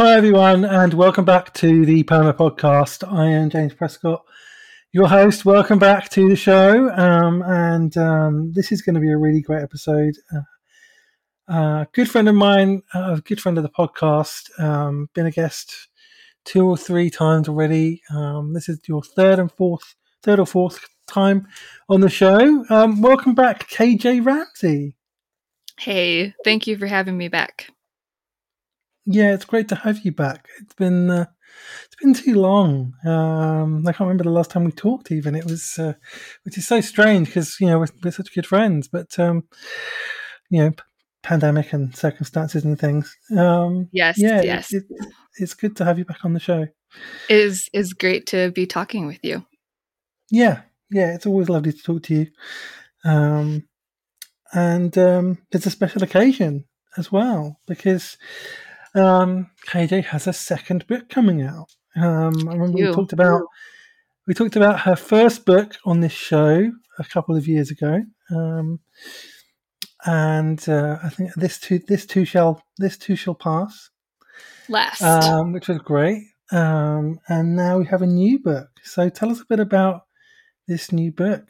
[0.00, 3.06] Hi, everyone, and welcome back to the Poema Podcast.
[3.06, 4.24] I am James Prescott,
[4.92, 5.44] your host.
[5.44, 6.88] Welcome back to the show.
[6.88, 10.14] Um, and um, this is going to be a really great episode.
[10.34, 15.26] Uh, uh, good friend of mine, a uh, good friend of the podcast, um, been
[15.26, 15.90] a guest
[16.46, 18.00] two or three times already.
[18.08, 21.46] Um, this is your third and fourth, third or fourth time
[21.90, 22.64] on the show.
[22.70, 24.96] Um, welcome back, KJ Ramsey.
[25.78, 27.70] Hey, thank you for having me back.
[29.06, 30.46] Yeah, it's great to have you back.
[30.60, 31.26] It's been uh,
[31.86, 32.94] it's been too long.
[33.04, 35.10] Um, I can't remember the last time we talked.
[35.10, 35.94] Even it was, uh,
[36.44, 39.44] which is so strange because you know we're, we're, such good friends, but um,
[40.50, 40.72] you know,
[41.22, 43.16] pandemic and circumstances and things.
[43.36, 44.72] Um, yes, yeah, yes.
[44.72, 45.06] It, it,
[45.38, 46.66] it's good to have you back on the show.
[47.28, 49.44] It is is great to be talking with you.
[50.30, 51.14] Yeah, yeah.
[51.14, 52.26] It's always lovely to talk to you.
[53.04, 53.66] Um,
[54.52, 56.64] and um, it's a special occasion
[56.96, 58.18] as well because
[58.94, 61.68] um, KJ has a second book coming out.
[61.96, 63.42] Um, I remember we talked about
[64.26, 68.80] we talked about her first book on this show a couple of years ago, um,
[70.04, 73.90] and uh, I think this too this too shall this too shall pass.
[74.68, 78.68] Last, um, which was great, um, and now we have a new book.
[78.84, 80.02] So tell us a bit about
[80.68, 81.44] this new book.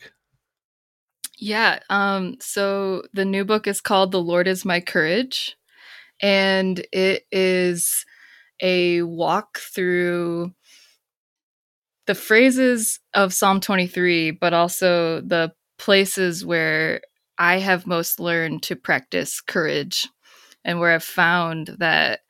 [1.38, 5.56] Yeah, um, so the new book is called "The Lord Is My Courage."
[6.22, 8.04] And it is
[8.62, 10.52] a walk through
[12.06, 17.00] the phrases of Psalm 23, but also the places where
[17.38, 20.08] I have most learned to practice courage
[20.64, 22.20] and where I've found that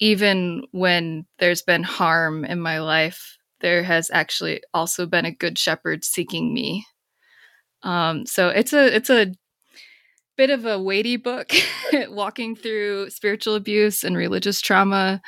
[0.00, 5.58] even when there's been harm in my life, there has actually also been a good
[5.58, 6.86] shepherd seeking me.
[7.82, 9.32] Um, so it's a it's a
[10.36, 11.52] bit of a weighty book,
[12.08, 15.20] walking through spiritual abuse and religious trauma,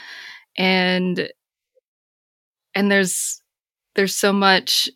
[0.56, 1.28] and
[2.74, 3.40] and there's
[3.94, 4.88] there's so much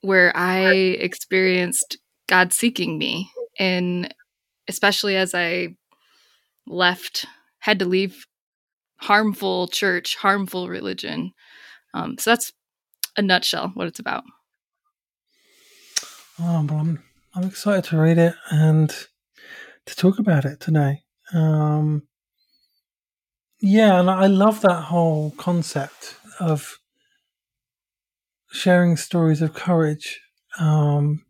[0.00, 1.98] where I experienced
[2.28, 4.12] God seeking me, and
[4.68, 5.76] especially as I
[6.66, 7.26] left,
[7.60, 8.26] had to leave
[8.98, 11.32] harmful church, harmful religion.
[11.94, 12.52] Um, so that's
[13.16, 14.24] a nutshell what it's about.
[16.40, 17.02] Oh, well, I'm
[17.34, 18.94] I'm excited to read it, and
[19.88, 21.02] to talk about it today.
[21.32, 22.02] Um,
[23.60, 26.78] yeah, and I love that whole concept of
[28.50, 30.20] sharing stories of courage.
[30.58, 31.24] Um,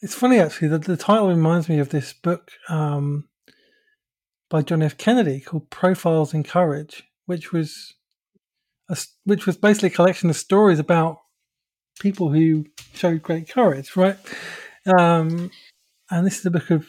[0.00, 3.28] it's funny actually that the title reminds me of this book um,
[4.50, 4.96] by John F.
[4.96, 7.94] Kennedy called "Profiles in Courage," which was
[8.88, 11.18] a, which was basically a collection of stories about
[12.00, 14.16] people who showed great courage, right?
[14.98, 15.50] Um,
[16.12, 16.86] and this is a book of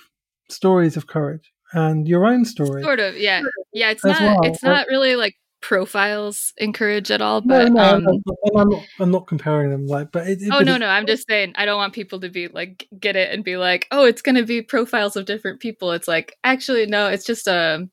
[0.50, 2.84] stories of courage and your own story.
[2.84, 3.42] Sort of, yeah,
[3.74, 3.92] yeah.
[3.92, 4.22] It's not.
[4.22, 4.40] Well.
[4.44, 7.42] It's not really like profiles in courage at all.
[7.42, 8.22] But no, no, um,
[8.56, 9.88] I'm, not, I'm not comparing them.
[9.88, 10.88] Like, but it, it, oh no, no.
[10.88, 13.88] I'm just saying I don't want people to be like get it and be like,
[13.92, 15.92] oh, it's going to be profiles of different people.
[15.92, 17.88] It's like actually no, it's just a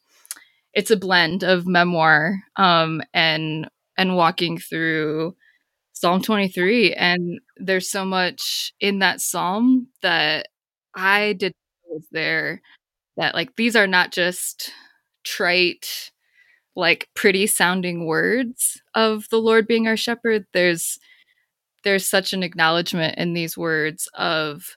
[0.74, 5.34] it's a blend of memoir um and and walking through
[5.92, 10.46] Psalm 23 and there's so much in that psalm that
[10.94, 11.52] I did
[11.88, 12.62] was there
[13.16, 14.72] that like these are not just
[15.24, 16.12] trite
[16.76, 20.46] like pretty sounding words of the Lord being our shepherd.
[20.54, 20.98] There's
[21.84, 24.76] there's such an acknowledgement in these words of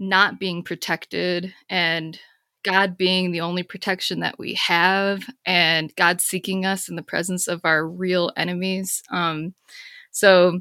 [0.00, 2.18] not being protected and
[2.64, 7.48] God being the only protection that we have and God seeking us in the presence
[7.48, 9.02] of our real enemies.
[9.10, 9.54] Um
[10.12, 10.60] so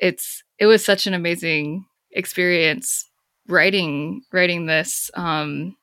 [0.00, 3.09] it's it was such an amazing experience
[3.50, 5.76] writing writing this um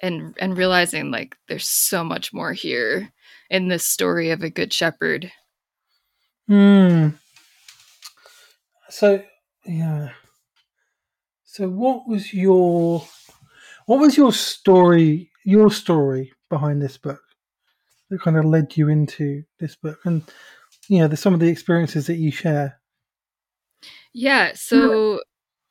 [0.00, 3.12] and and realizing like there's so much more here
[3.50, 5.32] in this story of a good shepherd.
[6.46, 7.10] Hmm.
[8.88, 9.22] So
[9.64, 10.10] yeah.
[11.44, 13.04] So what was your
[13.86, 17.22] what was your story your story behind this book
[18.10, 19.98] that kind of led you into this book?
[20.04, 20.22] And
[20.88, 22.80] you know the, some of the experiences that you share.
[24.12, 25.20] Yeah so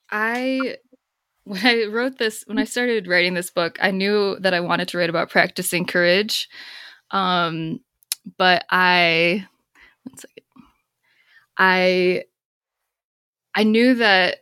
[0.09, 0.77] i
[1.47, 4.89] when I wrote this, when I started writing this book, I knew that I wanted
[4.89, 6.49] to write about practicing courage.
[7.11, 7.79] Um,
[8.37, 9.45] but I,
[10.03, 10.43] one second,
[11.57, 12.23] I,
[13.55, 14.39] I knew that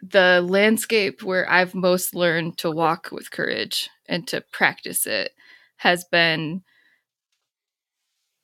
[0.00, 5.32] the landscape where I've most learned to walk with courage and to practice it
[5.76, 6.62] has been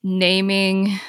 [0.03, 0.99] naming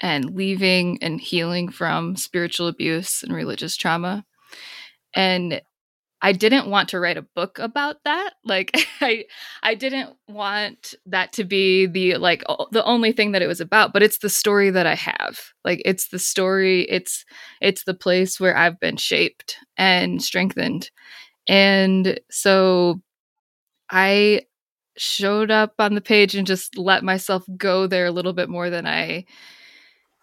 [0.00, 4.24] and leaving and healing from spiritual abuse and religious trauma.
[5.14, 5.62] And
[6.22, 8.34] I didn't want to write a book about that.
[8.44, 9.24] Like I
[9.62, 13.60] I didn't want that to be the like o- the only thing that it was
[13.60, 15.40] about, but it's the story that I have.
[15.64, 17.24] Like it's the story, it's
[17.60, 20.90] it's the place where I've been shaped and strengthened.
[21.48, 23.00] And so
[23.90, 24.42] I
[24.98, 28.70] showed up on the page and just let myself go there a little bit more
[28.70, 29.26] than I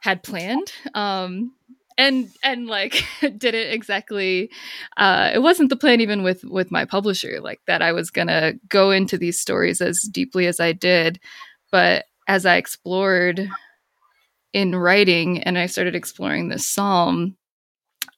[0.02, 0.72] had planned.
[0.94, 1.54] Um
[2.00, 3.06] and and like
[3.38, 4.50] didn't exactly
[4.98, 8.60] uh it wasn't the plan even with with my publisher like that I was to
[8.70, 11.20] go into these stories as deeply as I did.
[11.72, 13.50] But as I explored
[14.54, 17.36] in writing and I started exploring this psalm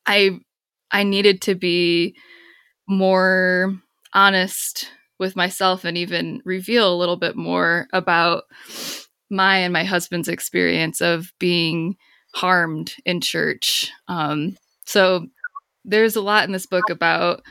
[0.05, 0.39] I
[0.91, 2.15] I needed to be
[2.87, 3.75] more
[4.13, 4.89] honest
[5.19, 8.43] with myself and even reveal a little bit more about
[9.29, 11.95] my and my husband's experience of being
[12.33, 13.91] harmed in church.
[14.07, 15.27] Um, so
[15.85, 17.41] there's a lot in this book about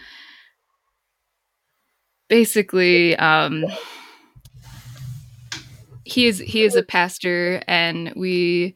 [2.29, 3.65] basically um,
[6.05, 8.75] he is he is a pastor and we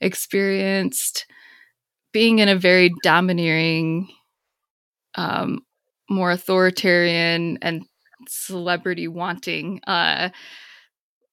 [0.00, 1.26] experienced
[2.12, 4.08] being in a very domineering
[5.14, 5.60] um,
[6.08, 7.84] more authoritarian and
[8.28, 10.30] celebrity wanting uh,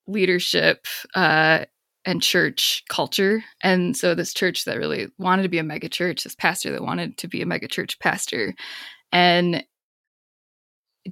[0.08, 0.86] leadership
[1.16, 1.66] uh,
[2.08, 3.44] and church culture.
[3.62, 6.82] And so this church that really wanted to be a mega church, this pastor that
[6.82, 8.56] wanted to be a mega church pastor.
[9.12, 9.66] And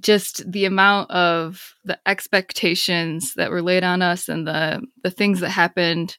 [0.00, 5.40] just the amount of the expectations that were laid on us and the the things
[5.40, 6.16] that happened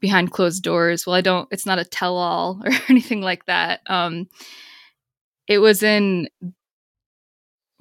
[0.00, 1.06] behind closed doors.
[1.06, 3.80] Well, I don't it's not a tell all or anything like that.
[3.86, 4.28] Um
[5.46, 6.28] it was in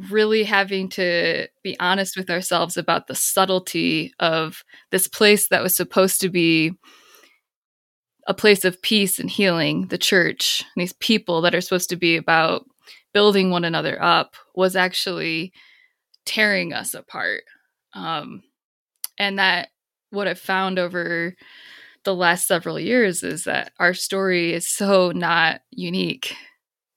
[0.10, 5.76] really having to be honest with ourselves about the subtlety of this place that was
[5.76, 6.72] supposed to be
[8.28, 11.96] a place of peace and healing, the church, and these people that are supposed to
[11.96, 12.66] be about
[13.14, 15.52] building one another up, was actually
[16.26, 17.44] tearing us apart.
[17.94, 18.44] Um,
[19.18, 19.70] and that
[20.12, 21.36] what I've found over
[22.04, 26.36] the last several years is that our story is so not unique.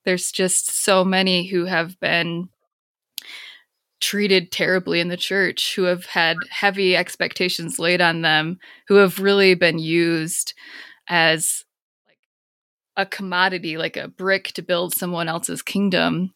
[0.05, 2.49] There's just so many who have been
[4.03, 8.59] treated terribly in the church, who have had heavy expectations laid on them,
[8.89, 10.53] who have really been used
[11.07, 11.63] as
[12.05, 12.17] like
[12.97, 16.33] a commodity, like a brick to build someone else's kingdom,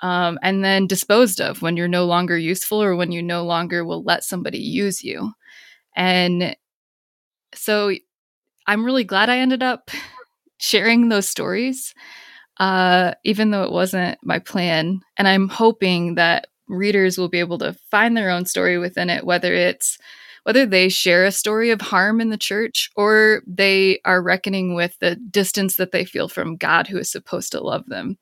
[0.00, 3.84] um, and then disposed of when you're no longer useful or when you no longer
[3.84, 5.32] will let somebody use you.
[5.94, 6.56] And
[7.54, 7.92] so
[8.66, 9.90] I'm really glad I ended up
[10.58, 11.94] sharing those stories,
[12.58, 15.00] uh, even though it wasn't my plan.
[15.18, 19.24] And I'm hoping that readers will be able to find their own story within it,
[19.24, 19.98] whether it's
[20.44, 24.98] whether they share a story of harm in the church or they are reckoning with
[24.98, 28.18] the distance that they feel from God, who is supposed to love them.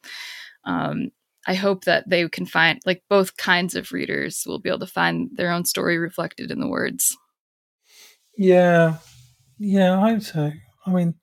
[0.65, 1.11] Um,
[1.47, 4.87] I hope that they can find, like, both kinds of readers will be able to
[4.87, 7.17] find their own story reflected in the words.
[8.37, 8.99] Yeah,
[9.59, 10.53] yeah, I hope so.
[10.87, 11.15] I mean,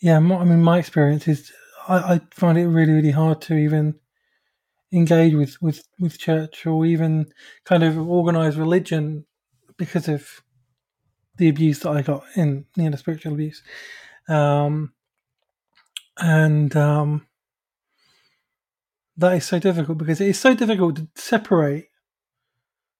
[0.00, 1.50] yeah, I mean, my experience is
[1.88, 3.94] I, I find it really, really hard to even
[4.94, 7.26] engage with, with, with church or even
[7.64, 9.26] kind of organize religion
[9.76, 10.42] because of
[11.36, 13.62] the abuse that I got in you know spiritual abuse,
[14.28, 14.92] um,
[16.18, 17.26] and um,
[19.16, 21.88] that is so difficult because it is so difficult to separate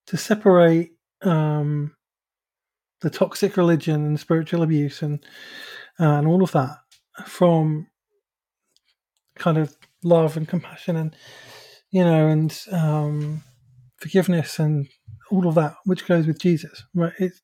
[0.06, 0.92] to separate
[1.22, 1.94] um,
[3.00, 5.24] the toxic religion and spiritual abuse and
[6.00, 6.76] uh, and all of that
[7.24, 7.86] from
[9.36, 11.16] kind of love and compassion and
[11.94, 13.42] you know and um,
[13.98, 14.88] forgiveness and
[15.30, 17.40] all of that which goes with Jesus right it's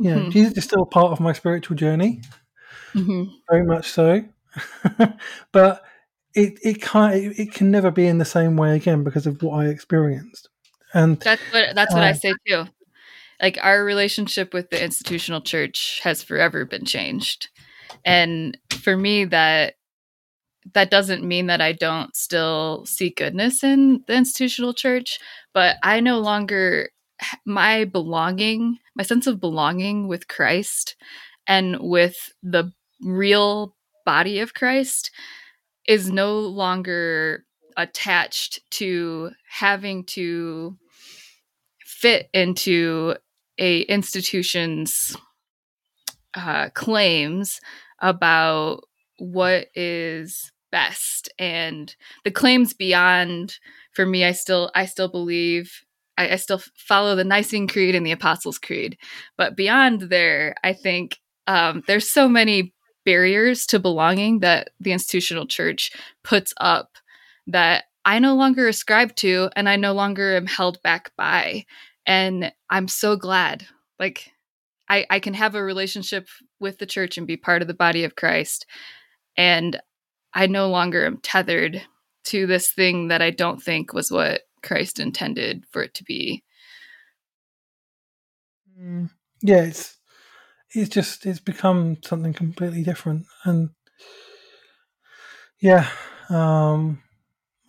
[0.00, 0.32] you know Mhm.
[0.32, 2.20] Jesus is still part of my spiritual journey
[2.94, 3.30] Mhm.
[3.48, 4.24] very much so
[5.52, 5.82] but
[6.34, 9.60] it it can't it, can never be in the same way again because of what
[9.60, 10.48] I experienced
[10.92, 12.64] and That's what that's what I Uh, say too.
[13.40, 17.48] Like our relationship with the institutional church has forever been changed.
[18.04, 19.74] And for me that
[20.72, 25.18] that doesn't mean that I don't still see goodness in the institutional church,
[25.52, 26.90] but I no longer
[27.44, 30.96] my belonging, my sense of belonging with Christ
[31.46, 35.10] and with the real body of Christ
[35.86, 37.44] is no longer
[37.76, 40.76] attached to having to
[41.84, 43.16] fit into
[43.58, 45.16] a institution's
[46.34, 47.60] uh, claims
[48.00, 48.80] about
[49.18, 53.58] what is best and the claims beyond
[53.92, 55.84] for me i still i still believe
[56.18, 58.98] I, I still follow the nicene creed and the apostles creed
[59.36, 62.72] but beyond there i think um, there's so many
[63.04, 66.96] barriers to belonging that the institutional church puts up
[67.46, 71.64] that I no longer ascribe to and I no longer am held back by.
[72.06, 73.66] And I'm so glad.
[73.98, 74.32] Like,
[74.88, 76.28] I, I can have a relationship
[76.60, 78.66] with the church and be part of the body of Christ.
[79.36, 79.80] And
[80.34, 81.82] I no longer am tethered
[82.24, 86.42] to this thing that I don't think was what Christ intended for it to be.
[88.78, 89.10] Mm,
[89.42, 89.98] yeah, it's
[90.70, 93.70] it's just it's become something completely different, and
[95.60, 95.88] yeah,
[96.30, 97.02] um,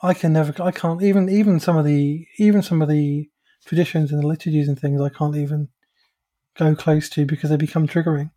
[0.02, 3.30] I can never, I can't even even some of the even some of the
[3.66, 5.70] traditions and the liturgies and things I can't even
[6.58, 8.32] go close to because they become triggering.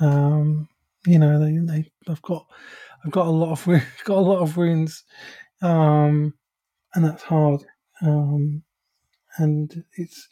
[0.00, 0.68] Um,
[1.06, 2.46] you know, they, they I've got
[3.04, 3.64] I've got a lot of
[4.04, 5.04] got a lot of wounds,
[5.62, 6.34] um,
[6.94, 7.64] and that's hard.
[8.02, 8.62] Um,
[9.38, 10.28] and it's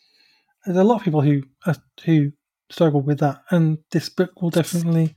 [0.65, 1.43] there's a lot of people who
[2.05, 2.33] who
[2.71, 5.15] struggle with that, and this book will definitely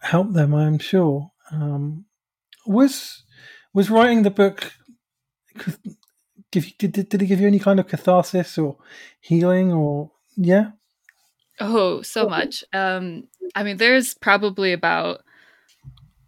[0.00, 0.54] help them.
[0.54, 1.30] I am sure.
[1.50, 2.06] Um,
[2.66, 3.24] was
[3.74, 4.72] was writing the book
[6.50, 8.76] give did, did did it give you any kind of catharsis or
[9.20, 10.70] healing or yeah
[11.60, 13.24] oh so much um
[13.54, 15.22] i mean there's probably about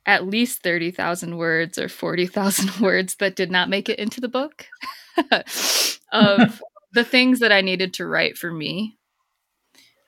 [0.07, 4.67] at least 30,000 words or 40,000 words that did not make it into the book
[6.13, 8.97] of the things that I needed to write for me.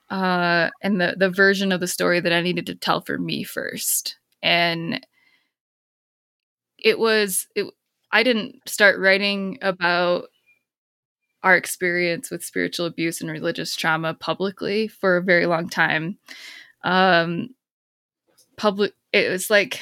[0.09, 3.43] Uh, and the, the version of the story that I needed to tell for me
[3.43, 4.17] first.
[4.41, 5.05] And
[6.79, 7.67] it was, it,
[8.13, 10.29] I didn't start writing about
[11.43, 16.19] our experience with spiritual abuse and religious trauma publicly for a very long time.
[16.85, 17.51] Um,
[18.57, 19.81] public it was like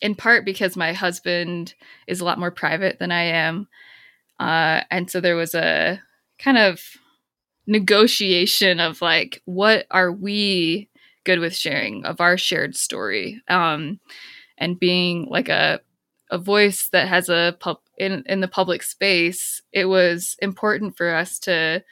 [0.00, 1.74] in part because my husband
[2.06, 3.68] is a lot more private than I am.
[4.40, 6.00] Uh, and so there was a
[6.38, 6.80] kind of
[7.66, 10.90] negotiation of like, what are we
[11.24, 13.40] good with sharing of our shared story?
[13.48, 14.00] Um,
[14.58, 15.80] and being like a,
[16.30, 21.14] a voice that has a pub in, in the public space, it was important for
[21.14, 21.84] us to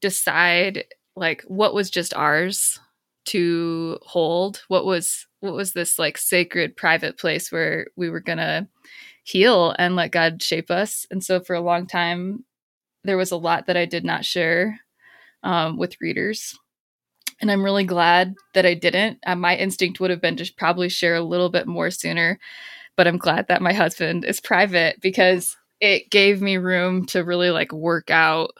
[0.00, 2.80] decide like what was just ours
[3.26, 8.68] to hold what was what was this like sacred private place where we were gonna
[9.24, 11.06] heal and let god shape us?
[11.10, 12.44] And so for a long time
[13.04, 14.80] there was a lot that i did not share
[15.44, 16.58] um, with readers.
[17.40, 19.18] And i'm really glad that i didn't.
[19.26, 22.38] Uh, my instinct would have been to probably share a little bit more sooner
[22.96, 27.50] but i'm glad that my husband is private because it gave me room to really
[27.50, 28.50] like work out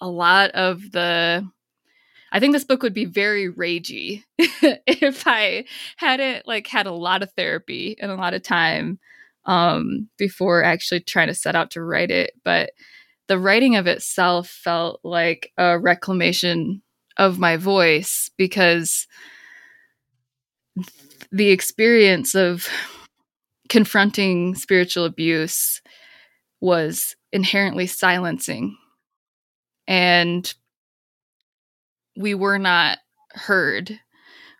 [0.00, 1.46] a lot of the
[2.32, 5.66] I think this book would be very ragey if I
[5.98, 8.98] hadn't like had a lot of therapy and a lot of time
[9.44, 12.32] um, before actually trying to set out to write it.
[12.42, 12.70] But
[13.28, 16.82] the writing of itself felt like a reclamation
[17.18, 19.06] of my voice because
[21.30, 22.66] the experience of
[23.68, 25.82] confronting spiritual abuse
[26.60, 28.76] was inherently silencing.
[29.86, 30.52] And
[32.16, 32.98] we were not
[33.30, 33.98] heard.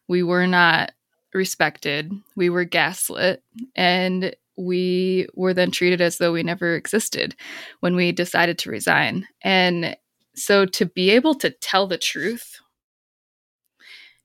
[0.09, 0.92] We were not
[1.35, 2.12] respected.
[2.37, 3.42] We were gaslit.
[3.75, 7.35] And we were then treated as though we never existed
[7.80, 9.26] when we decided to resign.
[9.42, 9.97] And
[10.35, 12.61] so to be able to tell the truth,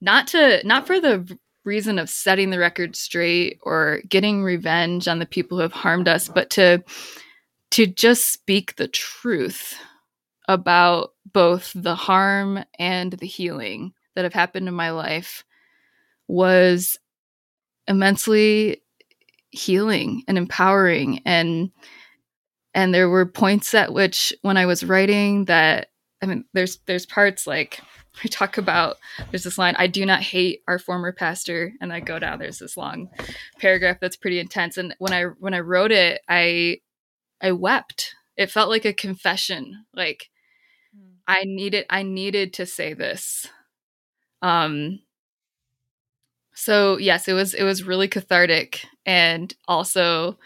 [0.01, 5.19] not to not for the reason of setting the record straight or getting revenge on
[5.19, 6.83] the people who have harmed us, but to
[7.71, 9.75] to just speak the truth
[10.47, 15.43] about both the harm and the healing that have happened in my life
[16.27, 16.97] was
[17.87, 18.81] immensely
[19.51, 21.21] healing and empowering.
[21.25, 21.71] And
[22.73, 25.87] and there were points at which when i was writing that
[26.21, 27.81] i mean there's there's parts like
[28.23, 28.97] we talk about
[29.31, 32.59] there's this line i do not hate our former pastor and i go down there's
[32.59, 33.09] this long
[33.59, 34.77] paragraph that's pretty intense.
[34.77, 36.77] And when i when i wrote it i
[37.41, 38.15] i wept.
[38.35, 40.29] It felt like a confession like
[41.27, 43.47] I needed I needed to say this.
[44.41, 44.99] Um
[46.53, 50.37] so yes, it was it was really cathartic and also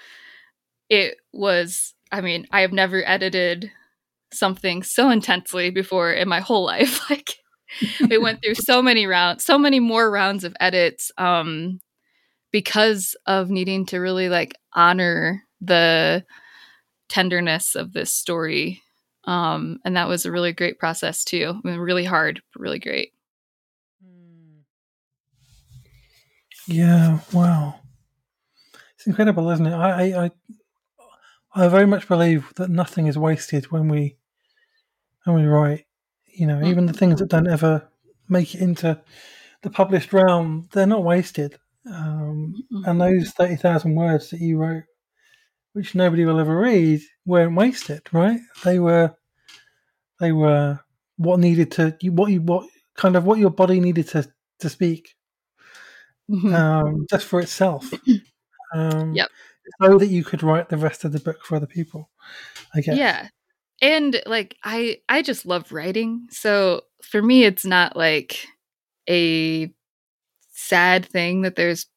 [0.90, 3.72] it was I mean, I have never edited
[4.34, 7.10] something so intensely before in my whole life.
[7.10, 7.36] Like
[8.10, 11.80] we went through so many rounds, so many more rounds of edits um
[12.52, 16.26] because of needing to really like honor the
[17.10, 18.82] tenderness of this story
[19.26, 21.54] um, and that was a really great process too.
[21.64, 23.14] I mean, really hard, but really great.
[24.04, 24.62] Hmm.
[26.68, 27.76] Yeah, wow,
[28.96, 29.74] it's incredible, isn't it?
[29.74, 30.32] I, I,
[31.54, 34.18] I very much believe that nothing is wasted when we,
[35.26, 35.86] when we write.
[36.34, 36.68] You know, mm-hmm.
[36.68, 37.90] even the things that don't ever
[38.30, 39.02] make it into
[39.64, 41.58] the published realm, they're not wasted.
[41.86, 42.90] Um, mm-hmm.
[42.90, 44.84] And those thirty thousand words that you wrote
[45.74, 48.40] which nobody will ever read, weren't wasted, right?
[48.64, 49.16] They were,
[50.20, 50.80] they were
[51.18, 54.28] what needed to what you what kind of what your body needed to
[54.60, 55.16] to speak,
[56.30, 56.54] mm-hmm.
[56.54, 57.92] um, just for itself.
[58.74, 59.28] Um, yep.
[59.82, 62.10] So that you could write the rest of the book for other people.
[62.74, 62.96] I guess.
[62.96, 63.28] Yeah,
[63.82, 68.46] and like I I just love writing, so for me it's not like
[69.10, 69.74] a
[70.54, 71.88] sad thing that there's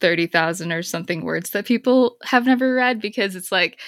[0.00, 3.80] 30,000 or something words that people have never read because it's like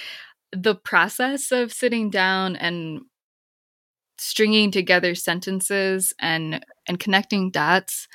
[0.53, 3.03] the process of sitting down and
[4.19, 8.07] stringing together sentences and and connecting dots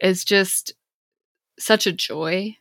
[0.00, 0.74] is just
[1.58, 2.56] such a joy.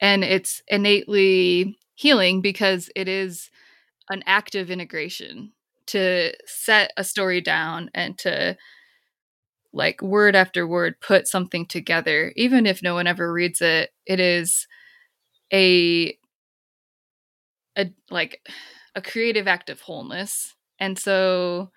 [0.00, 3.50] And it's innately healing because it is
[4.10, 5.52] an active integration
[5.86, 8.56] to set a story down and to
[9.74, 12.32] like word after word put something together.
[12.36, 14.66] Even if no one ever reads it it is
[15.52, 16.16] a
[17.76, 18.40] a like
[18.94, 20.54] a creative act of wholeness.
[20.78, 21.70] And so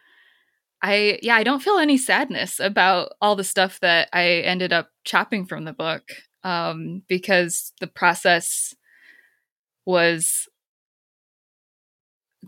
[0.84, 4.90] i yeah i don't feel any sadness about all the stuff that i ended up
[5.06, 6.04] chopping from the book
[6.44, 8.76] um because the process
[9.86, 10.48] was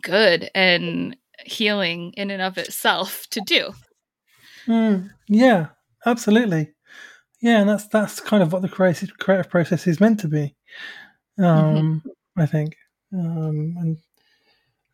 [0.03, 1.15] good and
[1.45, 3.71] healing in and of itself to do
[4.69, 5.67] Mm, yeah,
[6.05, 6.73] absolutely.
[7.41, 10.55] Yeah, and that's that's kind of what the creative creative process is meant to be.
[11.39, 11.43] Mm-hmm.
[11.43, 12.41] Um, mm-hmm.
[12.41, 12.75] I think,
[13.13, 13.97] um, and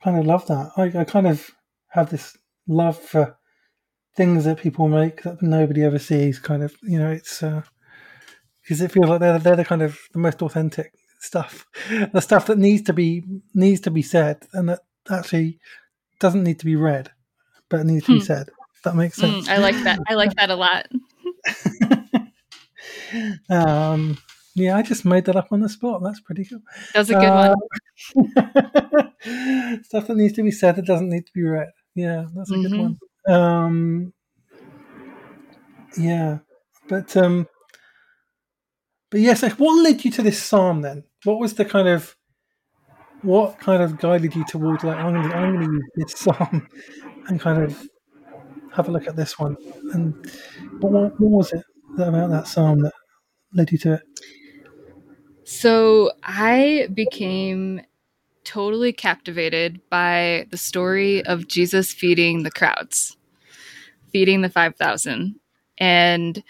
[0.03, 0.71] kind of love that.
[0.77, 1.51] I, I kind of
[1.89, 3.37] have this love for
[4.15, 6.39] things that people make that nobody ever sees.
[6.39, 9.99] Kind of, you know, it's because uh, it feels like they're they're the kind of
[10.13, 11.65] the most authentic stuff,
[12.13, 15.59] the stuff that needs to be needs to be said, and that actually
[16.19, 17.11] doesn't need to be read,
[17.69, 18.25] but needs to be hmm.
[18.25, 18.49] said
[18.85, 19.47] that makes sense.
[19.47, 19.99] Mm, I like that.
[20.07, 20.87] I like that a lot.
[23.49, 24.17] um,
[24.55, 26.01] yeah, I just made that up on the spot.
[26.01, 26.61] That's pretty cool.
[26.93, 27.55] That's a good uh,
[28.13, 28.23] one.
[29.83, 31.71] stuff that needs to be said that doesn't need to be read.
[31.93, 32.71] Yeah, that's a mm-hmm.
[32.71, 32.99] good one.
[33.27, 34.13] Um,
[35.97, 36.39] yeah,
[36.87, 37.47] but um,
[39.11, 41.03] but yes, what led you to this psalm then?
[41.23, 42.15] What was the kind of
[43.21, 46.19] what kind of guided you towards like I'm going to I'm going to use this
[46.19, 46.67] psalm
[47.27, 47.87] and kind of
[48.75, 49.57] have a look at this one.
[49.93, 50.13] And
[50.79, 51.63] what, what was it
[51.97, 52.93] about that psalm that
[53.53, 54.01] led you to it?
[55.45, 57.81] So I became
[58.43, 63.17] totally captivated by the story of Jesus feeding the crowds,
[64.11, 65.35] feeding the 5,000.
[65.77, 66.43] And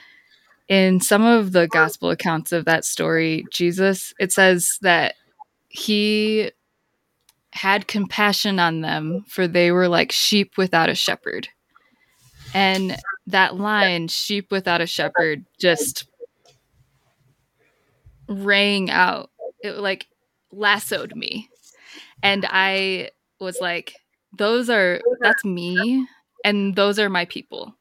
[0.68, 5.16] in some of the gospel accounts of that story, Jesus, it says that
[5.70, 6.52] he
[7.52, 11.48] had compassion on them, for they were like sheep without a shepherd.
[12.56, 12.96] And
[13.28, 16.06] that line, sheep without a shepherd, just
[18.30, 19.30] rang out.
[19.62, 20.08] It like
[20.54, 21.50] lassoed me.
[22.24, 23.10] And I
[23.42, 23.94] was like,
[24.38, 26.08] those are, that's me.
[26.46, 27.76] And those are my people.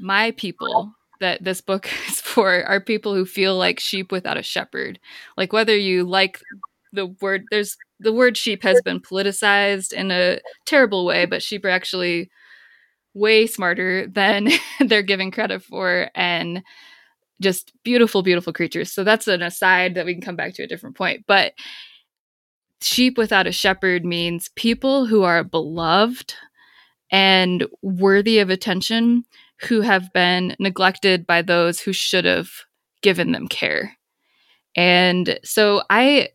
[0.00, 4.42] My people that this book is for are people who feel like sheep without a
[4.42, 5.00] shepherd.
[5.36, 6.40] Like whether you like
[6.92, 11.64] the word, there's the word sheep has been politicized in a terrible way, but sheep
[11.64, 12.30] are actually
[13.14, 14.48] way smarter than
[14.80, 16.62] they're giving credit for and
[17.40, 18.92] just beautiful beautiful creatures.
[18.92, 21.24] So that's an aside that we can come back to a different point.
[21.26, 21.54] But
[22.82, 26.34] sheep without a shepherd means people who are beloved
[27.10, 29.24] and worthy of attention
[29.62, 32.50] who have been neglected by those who should have
[33.02, 33.96] given them care.
[34.76, 36.28] And so i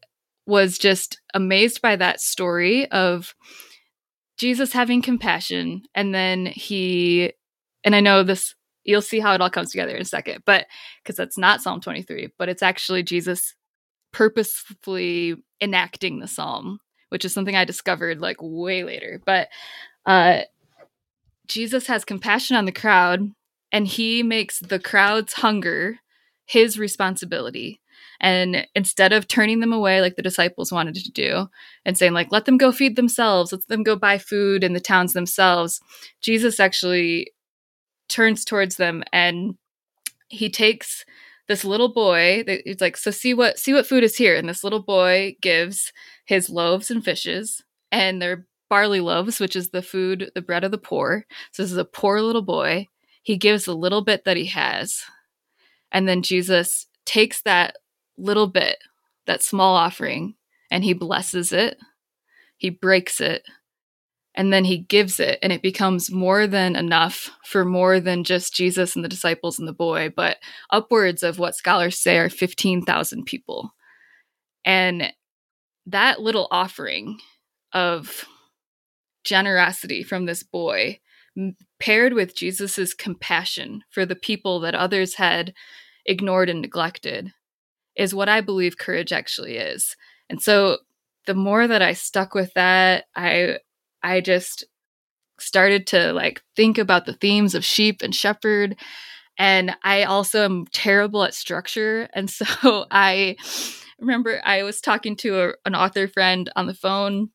[0.47, 3.33] was just amazed by that story of
[4.37, 7.33] Jesus having compassion, and then he,
[7.83, 10.67] and I know this, you'll see how it all comes together in a second, but
[11.03, 13.55] because that's not Psalm 23, but it's actually Jesus
[14.11, 19.21] purposefully enacting the psalm, which is something I discovered like way later.
[19.25, 19.49] But
[20.05, 20.41] uh,
[21.47, 23.31] Jesus has compassion on the crowd,
[23.71, 25.99] and he makes the crowd's hunger
[26.45, 27.81] his responsibility
[28.25, 31.45] and instead of turning them away like the disciples wanted to do
[31.85, 33.51] and saying like let them go feed themselves.
[33.51, 35.79] Let them go buy food in the towns themselves
[36.21, 37.31] jesus actually
[38.09, 39.55] turns towards them and
[40.27, 41.05] he takes
[41.47, 44.35] this little boy it's like so see what see what food is here.
[44.35, 45.93] And this little boy gives
[46.25, 50.71] his loaves and fishes and they're barley loaves which is the food the bread of
[50.71, 51.25] the poor.
[51.51, 52.87] So this is a poor little boy.
[53.21, 55.03] He gives the little bit that he has.
[55.91, 57.75] And then jesus takes that
[58.17, 58.77] little bit,
[59.27, 60.35] that small offering,
[60.71, 61.77] and he blesses it,
[62.57, 63.43] he breaks it,
[64.35, 68.53] and then he gives it, and it becomes more than enough for more than just
[68.53, 70.37] Jesus and the disciples and the boy, but
[70.71, 73.71] upwards of what scholars say are 15,000 people.
[74.65, 75.13] And
[75.85, 77.19] that little offering
[77.71, 78.25] of
[79.23, 80.99] generosity from this boy
[81.79, 85.53] paired with Jesus's compassion for the people that others had
[86.05, 87.31] ignored and neglected
[87.95, 89.95] is what I believe courage actually is.
[90.29, 90.79] And so
[91.25, 93.59] the more that I stuck with that, I
[94.03, 94.65] I just
[95.39, 98.77] started to like think about the themes of sheep and shepherd
[99.37, 103.35] and I also am terrible at structure and so I
[103.99, 107.31] remember I was talking to a, an author friend on the phone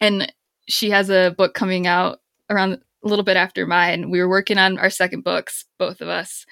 [0.00, 0.32] and
[0.68, 4.10] she has a book coming out around a little bit after mine.
[4.10, 6.44] We were working on our second books, both of us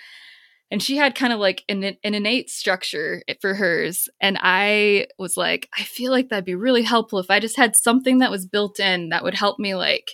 [0.71, 4.09] and she had kind of like an, an innate structure for hers.
[4.21, 7.77] And i was like i feel like that'd be really helpful if i just had
[7.77, 10.13] something that was built in that would help me like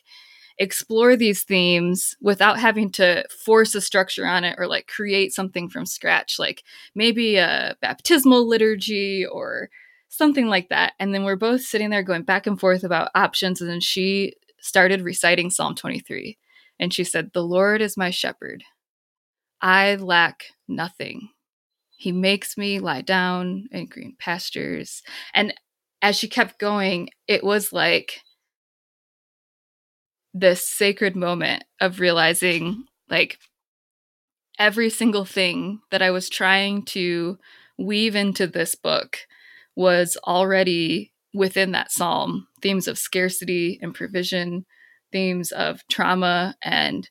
[0.58, 5.68] explore these themes without having to force a structure on it or like create something
[5.68, 6.62] from scratch like
[6.94, 9.70] maybe a baptismal liturgy or
[10.12, 10.92] something like that.
[11.00, 14.34] And then we're both sitting there going back and forth about options and then she
[14.60, 16.38] started reciting psalm 23
[16.78, 18.62] and she said the lord is my shepherd
[19.62, 21.28] I lack nothing.
[21.96, 25.02] He makes me lie down in green pastures.
[25.32, 25.54] And
[26.02, 28.20] as she kept going, it was like
[30.34, 33.38] this sacred moment of realizing like
[34.58, 37.38] every single thing that I was trying to
[37.78, 39.18] weave into this book
[39.76, 44.66] was already within that psalm themes of scarcity and provision,
[45.12, 47.08] themes of trauma and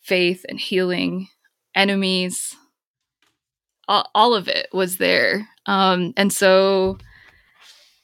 [0.00, 1.28] faith and healing
[1.74, 2.56] enemies.
[3.88, 5.48] All, all of it was there.
[5.66, 6.98] Um, and so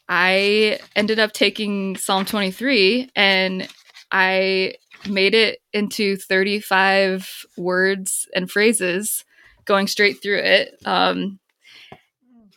[0.09, 3.69] i ended up taking psalm 23 and
[4.11, 4.73] i
[5.09, 9.25] made it into 35 words and phrases
[9.67, 10.75] going straight through it.
[10.87, 11.39] Um,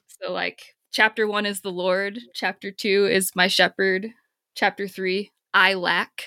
[0.08, 4.08] so like chapter one is the lord chapter two is my shepherd
[4.56, 6.26] chapter three i lack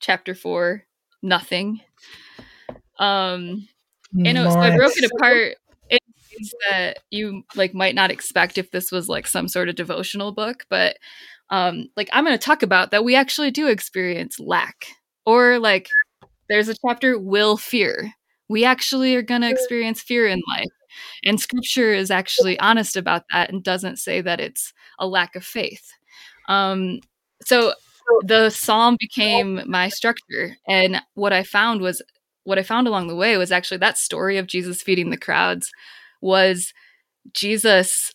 [0.00, 0.84] chapter four
[1.22, 1.80] nothing.
[2.98, 3.66] Um
[4.14, 5.56] you know, so I broke it apart
[5.90, 5.98] in
[6.32, 10.32] ways that you like might not expect if this was like some sort of devotional
[10.32, 10.96] book, but
[11.50, 14.86] um like I'm going to talk about that we actually do experience lack
[15.26, 15.88] or like
[16.48, 18.12] there's a chapter will fear.
[18.48, 20.68] We actually are going to experience fear in life.
[21.24, 25.44] And scripture is actually honest about that and doesn't say that it's a lack of
[25.44, 25.92] faith.
[26.48, 27.00] Um
[27.44, 27.74] so
[28.22, 32.02] the psalm became my structure and what I found was
[32.44, 35.70] what I found along the way was actually that story of Jesus feeding the crowds
[36.20, 36.72] was
[37.32, 38.12] Jesus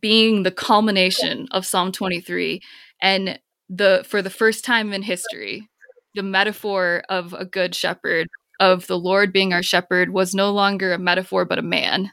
[0.00, 2.60] being the culmination of Psalm 23
[3.00, 5.68] and the for the first time in history
[6.14, 10.92] the metaphor of a good shepherd of the Lord being our shepherd was no longer
[10.92, 12.12] a metaphor but a man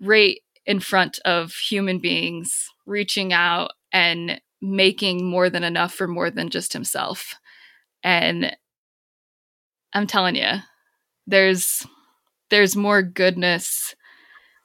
[0.00, 6.30] right in front of human beings reaching out and making more than enough for more
[6.30, 7.34] than just himself.
[8.02, 8.56] And
[9.94, 10.50] I'm telling you,
[11.26, 11.86] there's
[12.50, 13.94] there's more goodness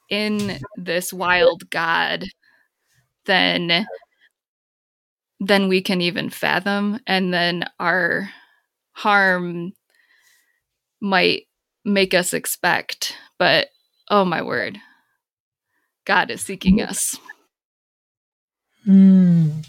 [0.10, 2.26] in this wild God
[3.26, 3.86] than
[5.40, 8.30] than we can even fathom, and then our
[8.94, 9.72] harm
[11.02, 11.44] might
[11.86, 13.16] make us expect.
[13.38, 13.70] But
[14.10, 14.80] oh my word,
[16.06, 17.16] God is seeking us.
[18.88, 19.66] Mm.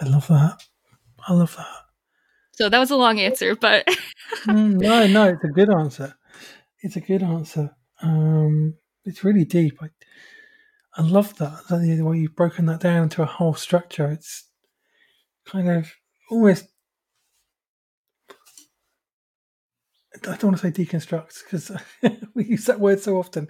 [0.00, 0.62] I love that.
[1.26, 1.77] I love that.
[2.58, 3.86] So that was a long answer, but
[4.46, 6.16] mm, no, no, it's a good answer.
[6.82, 7.70] It's a good answer.
[8.02, 9.78] Um, it's really deep.
[9.80, 9.90] I,
[10.96, 14.10] I love that, the way you've broken that down into a whole structure.
[14.10, 14.48] It's
[15.46, 15.92] kind of
[16.32, 16.66] almost.
[20.16, 21.70] I don't want to say deconstructs because
[22.34, 23.46] we use that word so often.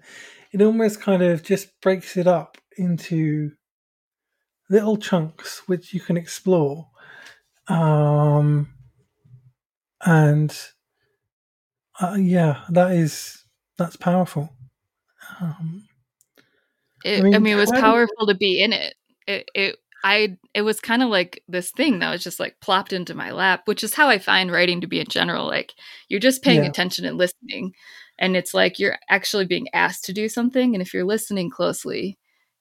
[0.53, 3.53] It almost kind of just breaks it up into
[4.69, 6.91] little chunks which you can explore.
[7.69, 8.75] Um,
[10.05, 10.57] and
[12.01, 13.45] uh, yeah, that is
[13.77, 14.51] that's powerful.
[15.41, 15.85] Um,
[17.05, 18.95] it, I, mean, I mean, it was powerful to be in it.
[19.27, 22.93] It, it, I, it was kind of like this thing that was just like plopped
[22.93, 25.47] into my lap, which is how I find writing to be in general.
[25.47, 25.75] Like
[26.09, 26.71] you're just paying yeah.
[26.71, 27.73] attention and listening,
[28.19, 32.19] and it's like you're actually being asked to do something, and if you're listening closely,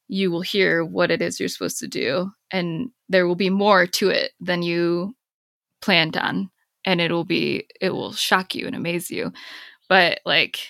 [0.08, 3.86] you will hear what it is you're supposed to do, and there will be more
[3.86, 5.16] to it than you
[5.82, 6.50] planned on
[6.88, 9.32] and it'll be it will shock you and amaze you
[9.90, 10.70] but like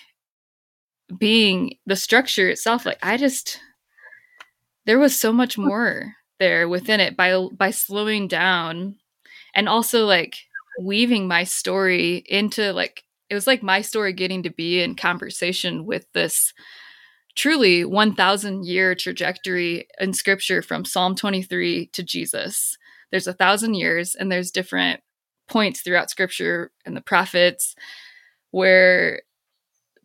[1.18, 3.60] being the structure itself like i just
[4.84, 8.96] there was so much more there within it by by slowing down
[9.54, 10.36] and also like
[10.80, 15.84] weaving my story into like it was like my story getting to be in conversation
[15.86, 16.52] with this
[17.36, 22.76] truly 1000 year trajectory in scripture from Psalm 23 to Jesus.
[23.10, 25.00] There's a thousand years, and there's different
[25.48, 27.74] points throughout scripture and the prophets
[28.50, 29.22] where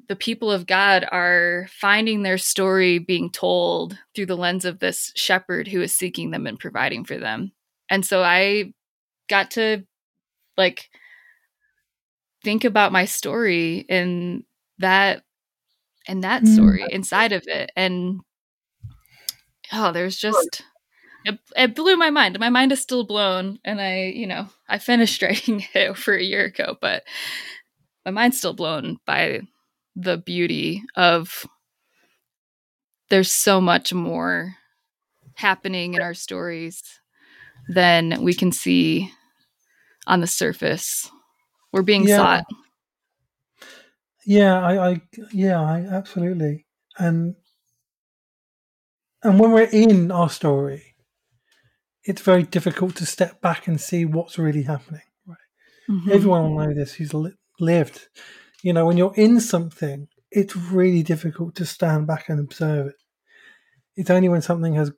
[0.08, 5.12] the people of God are finding their story being told through the lens of this
[5.15, 7.51] shepherd who is seeking them and providing for them.
[7.89, 8.73] And so I
[9.29, 9.84] got to
[10.58, 10.89] like
[12.43, 14.43] think about my story in
[14.79, 15.23] that
[16.08, 16.53] and that mm.
[16.53, 18.19] story inside of it and
[19.71, 20.63] oh there's just
[21.25, 24.77] it, it, blew my mind my mind is still blown and i you know i
[24.77, 27.03] finished writing it over a year ago but
[28.05, 29.41] my mind's still blown by
[29.95, 31.45] the beauty of
[33.09, 34.55] there's so much more
[35.36, 36.81] happening in our stories
[37.69, 39.12] than we can see
[40.07, 41.09] on the surface
[41.71, 42.17] we're being yeah.
[42.17, 42.45] sought
[44.25, 46.65] yeah, I, I yeah, I absolutely.
[46.97, 47.36] And
[49.23, 50.92] and when we're in our story,
[52.05, 55.01] it's very difficult to step back and see what's really happening.
[55.25, 55.37] Right?
[55.89, 56.11] Mm-hmm.
[56.11, 58.07] Everyone will know this who's li- lived.
[58.61, 62.95] You know, when you're in something, it's really difficult to stand back and observe it.
[63.95, 64.91] It's only when something has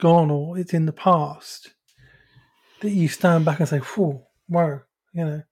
[0.00, 1.74] gone or it's in the past
[2.80, 4.80] that you stand back and say, "Whoa, wow,"
[5.12, 5.42] you know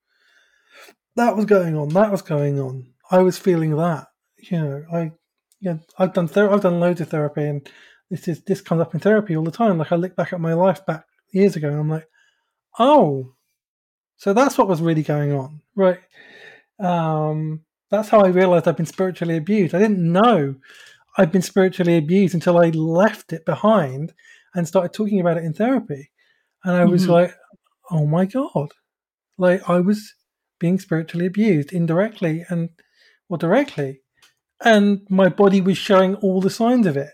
[1.17, 2.87] that was going on, that was going on.
[3.11, 4.07] I was feeling that.
[4.39, 5.13] You know, I
[5.61, 7.69] yeah, I've done ther- I've done loads of therapy, and
[8.11, 9.79] this is this comes up in therapy all the time.
[9.79, 12.09] Like I look back at my life back years ago, and I'm like,
[12.79, 13.35] oh,
[14.17, 15.99] so that's what was really going on, right?
[16.79, 19.75] Um, that's how I realized I've been spiritually abused.
[19.75, 20.57] I didn't know
[21.17, 24.13] I'd been spiritually abused until I left it behind
[24.55, 26.11] and started talking about it in therapy,
[26.65, 27.13] and I was mm-hmm.
[27.13, 27.35] like,
[27.91, 28.73] oh my god,
[29.39, 30.15] like I was
[30.59, 32.71] being spiritually abused indirectly and
[33.31, 34.03] or directly.
[34.63, 37.11] And my body was showing all the signs of it.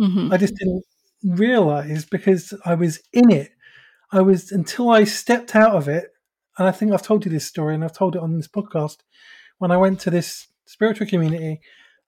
[0.00, 0.32] Mm-hmm.
[0.32, 0.84] I just didn't
[1.24, 3.50] realize because I was in it.
[4.12, 6.08] I was until I stepped out of it.
[6.58, 8.96] And I think I've told you this story and I've told it on this podcast
[9.58, 11.60] when I went to this spiritual community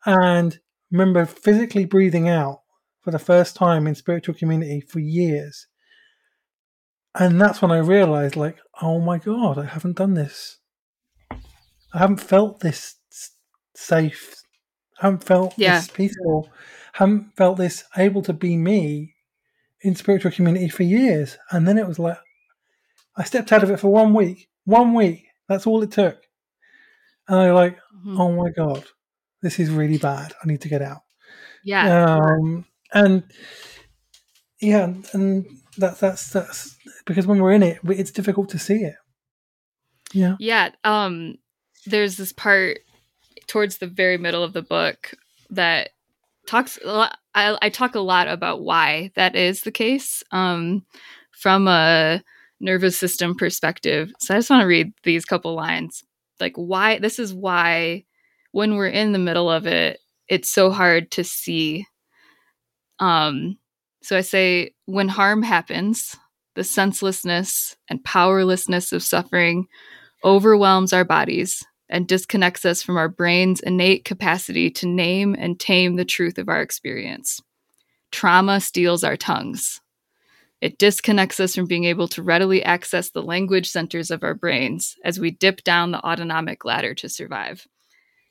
[0.06, 0.58] and
[0.90, 2.62] remember physically breathing out
[3.00, 5.68] for the first time in spiritual community for years
[7.14, 10.58] and that's when I realized, like, oh my god, I haven't done this.
[11.30, 12.96] I haven't felt this
[13.74, 14.42] safe.
[15.00, 15.80] I haven't felt yeah.
[15.80, 16.48] this peaceful.
[16.92, 19.14] Haven't felt this able to be me
[19.82, 21.38] in spiritual community for years.
[21.50, 22.18] And then it was like,
[23.16, 24.48] I stepped out of it for one week.
[24.64, 25.26] One week.
[25.48, 26.22] That's all it took.
[27.28, 28.20] And I like, mm-hmm.
[28.20, 28.84] oh my god,
[29.42, 30.32] this is really bad.
[30.42, 31.02] I need to get out.
[31.64, 32.16] Yeah.
[32.16, 33.22] Um, and
[34.60, 36.76] yeah, and that's that's that's
[37.06, 38.96] because when we're in it, it's difficult to see it.
[40.12, 40.36] Yeah.
[40.38, 40.70] Yeah.
[40.84, 41.36] Um,
[41.86, 42.80] there's this part
[43.46, 45.14] towards the very middle of the book
[45.50, 45.90] that
[46.50, 50.84] talks I, I talk a lot about why that is the case um,
[51.30, 52.22] from a
[52.58, 54.12] nervous system perspective.
[54.18, 56.02] So I just want to read these couple lines.
[56.40, 58.04] Like why this is why
[58.50, 61.86] when we're in the middle of it, it's so hard to see.
[62.98, 63.56] Um,
[64.02, 66.16] so I say when harm happens,
[66.56, 69.68] the senselessness and powerlessness of suffering
[70.24, 75.96] overwhelms our bodies and disconnects us from our brain's innate capacity to name and tame
[75.96, 77.42] the truth of our experience.
[78.10, 79.80] Trauma steals our tongues.
[80.60, 84.96] It disconnects us from being able to readily access the language centers of our brains
[85.04, 87.66] as we dip down the autonomic ladder to survive.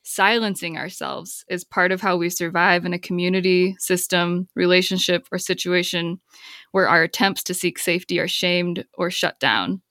[0.03, 6.19] Silencing ourselves is part of how we survive in a community, system, relationship, or situation
[6.71, 9.81] where our attempts to seek safety are shamed or shut down.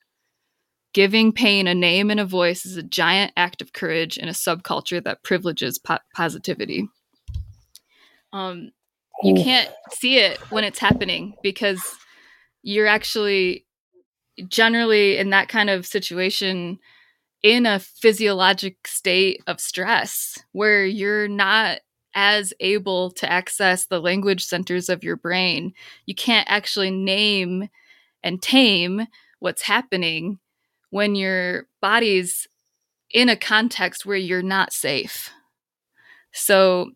[0.99, 4.33] Giving pain a name and a voice is a giant act of courage in a
[4.33, 6.89] subculture that privileges po- positivity.
[8.33, 8.73] Um,
[9.23, 11.81] you can't see it when it's happening because
[12.65, 13.65] you're actually
[14.49, 16.81] generally in that kind of situation
[17.45, 21.79] in a physiologic state of stress where you're not
[22.17, 25.75] as able to access the language centers of your brain.
[26.07, 27.69] You can't actually name
[28.25, 29.07] and tame
[29.39, 30.41] what's happening
[30.91, 32.47] when your body's
[33.11, 35.31] in a context where you're not safe.
[36.33, 36.91] So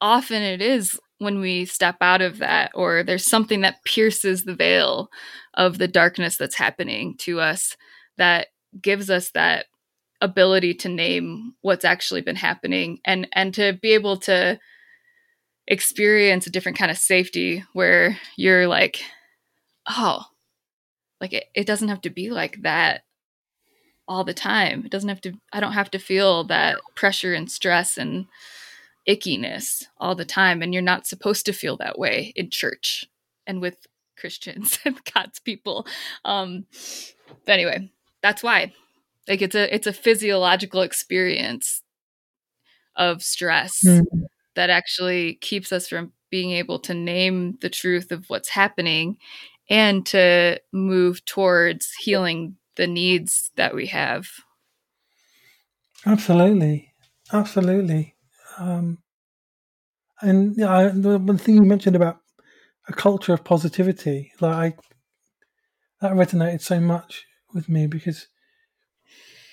[0.00, 4.54] often it is when we step out of that, or there's something that pierces the
[4.54, 5.08] veil
[5.54, 7.76] of the darkness that's happening to us
[8.18, 8.48] that
[8.80, 9.66] gives us that
[10.20, 14.58] ability to name what's actually been happening and and to be able to
[15.66, 19.00] experience a different kind of safety where you're like
[19.88, 20.22] oh
[21.22, 23.04] like it, it doesn't have to be like that
[24.08, 24.82] all the time.
[24.84, 28.26] It doesn't have to i don't have to feel that pressure and stress and
[29.08, 30.60] ickiness all the time.
[30.60, 33.06] And you're not supposed to feel that way in church
[33.46, 33.86] and with
[34.18, 35.86] christians and god's people.
[36.24, 36.66] Um
[37.46, 37.90] but anyway
[38.22, 38.72] that's why.
[39.28, 41.82] Like it's a it's a physiological experience
[42.96, 44.02] of stress mm.
[44.56, 49.18] that actually keeps us from being able to name the truth of what's happening
[49.68, 54.26] and to move towards healing the needs that we have.
[56.06, 56.92] Absolutely.
[57.32, 58.14] Absolutely.
[58.58, 58.98] Um,
[60.20, 62.18] and yeah, the one thing you mentioned about
[62.88, 64.82] a culture of positivity, like I,
[66.00, 68.26] that resonated so much with me because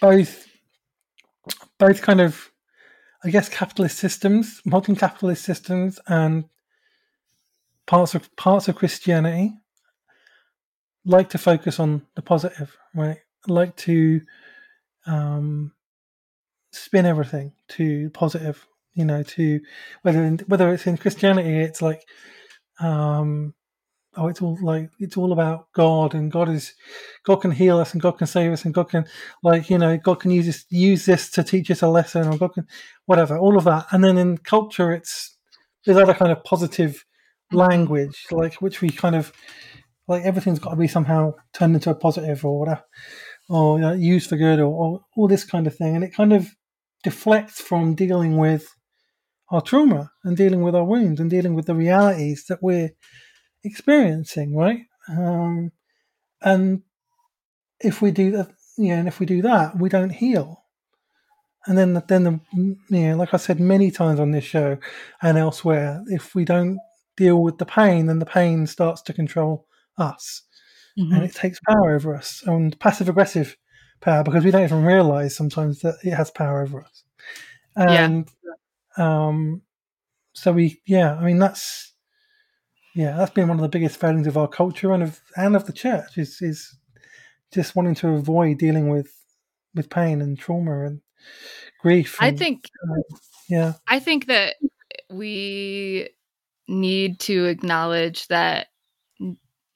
[0.01, 0.47] both,
[1.77, 2.51] both kind of,
[3.23, 6.45] I guess, capitalist systems, modern capitalist systems, and
[7.85, 9.53] parts of parts of Christianity
[11.05, 13.17] like to focus on the positive, right?
[13.47, 14.21] Like to
[15.05, 15.73] um,
[16.71, 18.67] spin everything to positive
[18.99, 19.61] you know, to
[20.01, 22.05] whether in, whether it's in Christianity, it's like,
[22.81, 23.53] um,
[24.17, 26.73] oh, it's all like it's all about God, and God is
[27.23, 29.05] God can heal us, and God can save us, and God can
[29.41, 32.37] like you know God can use this use this to teach us a lesson, or
[32.37, 32.67] God can
[33.05, 33.85] whatever, all of that.
[33.91, 35.37] And then in culture, it's
[35.85, 37.05] there's other kind of positive
[37.53, 39.31] language, like which we kind of
[40.09, 42.83] like everything's got to be somehow turned into a positive or whatever,
[43.47, 46.13] or you know, used for good, or, or all this kind of thing, and it
[46.13, 46.49] kind of
[47.03, 48.67] deflects from dealing with
[49.51, 52.89] our trauma and dealing with our wounds and dealing with the realities that we're
[53.63, 54.81] experiencing, right?
[55.07, 55.71] Um,
[56.41, 56.81] and
[57.79, 60.63] if we do that, and if we do that, we don't heal.
[61.65, 62.39] And then, then the,
[62.89, 64.77] know, like I said many times on this show
[65.21, 66.79] and elsewhere, if we don't
[67.17, 69.67] deal with the pain, then the pain starts to control
[69.99, 70.43] us,
[70.97, 71.13] mm-hmm.
[71.13, 73.57] and it takes power over us and passive aggressive
[74.01, 77.03] power because we don't even realize sometimes that it has power over us.
[77.75, 78.27] And
[78.97, 79.27] yeah.
[79.27, 79.61] Um,
[80.33, 81.93] so we, yeah, I mean that's,
[82.95, 85.65] yeah, that's been one of the biggest failings of our culture and of and of
[85.65, 86.75] the church is is
[87.53, 89.13] just wanting to avoid dealing with
[89.75, 91.01] with pain and trauma and
[91.81, 92.17] grief.
[92.19, 93.17] And, I think, uh,
[93.49, 94.55] yeah, I think that
[95.09, 96.09] we
[96.67, 98.67] need to acknowledge that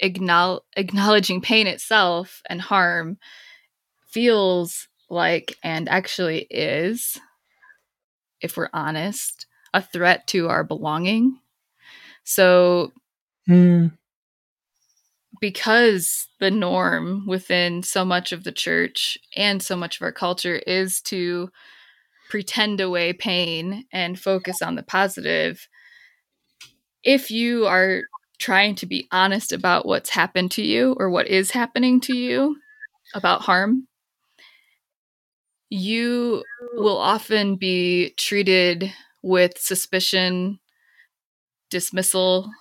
[0.03, 3.17] acknowledging pain itself and harm
[4.09, 7.19] feels like and actually is
[8.43, 11.39] if we're honest, a threat to our belonging.
[12.25, 12.91] So,
[13.49, 13.91] mm.
[15.41, 20.55] because the norm within so much of the church and so much of our culture
[20.55, 21.49] is to
[22.29, 25.67] pretend away pain and focus on the positive,
[27.03, 28.03] if you are
[28.39, 32.57] trying to be honest about what's happened to you or what is happening to you
[33.13, 33.87] about harm,
[35.69, 36.43] you
[36.75, 40.59] will often be treated with suspicion,
[41.69, 42.51] dismissal,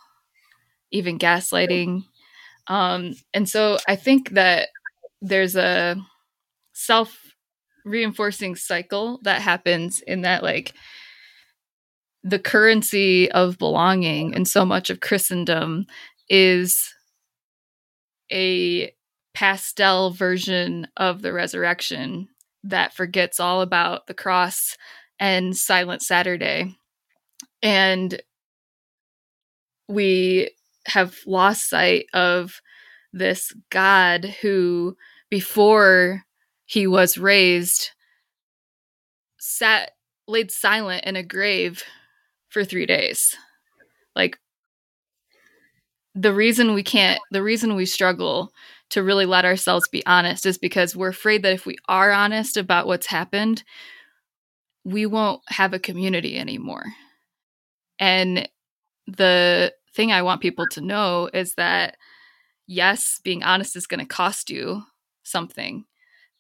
[0.91, 2.05] even gaslighting.
[2.69, 4.69] Um, and so I think that
[5.21, 5.97] there's a
[6.73, 7.19] self
[7.85, 10.75] reinforcing cycle that happens in that, like,
[12.25, 15.87] the currency of belonging and so much of Christendom
[16.29, 16.95] is
[18.31, 18.93] a
[19.35, 22.29] pastel version of the resurrection
[22.65, 24.77] that forgets all about the cross
[25.19, 26.77] and Silent Saturday.
[27.63, 28.21] And
[29.89, 30.51] we
[30.87, 32.61] have lost sight of
[33.13, 34.97] this God who,
[35.31, 36.23] before
[36.67, 37.91] he was raised,
[39.39, 39.93] sat,
[40.27, 41.83] laid silent in a grave
[42.53, 43.35] for three days.
[44.15, 44.39] Like,
[46.15, 48.53] the reason we can't, the reason we struggle
[48.91, 52.59] to really let ourselves be honest is because we're afraid that if we are honest
[52.59, 53.65] about what's happened,
[54.85, 56.85] we won't have a community anymore.
[57.99, 58.49] And
[59.07, 61.97] the thing I want people to know is that
[62.67, 64.83] yes, being honest is going to cost you
[65.23, 65.85] something,